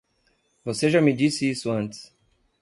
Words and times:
Você 0.65 0.89
já 0.89 0.99
me 0.99 1.13
disse 1.13 1.47
isso 1.47 1.69
antes. 1.69 2.11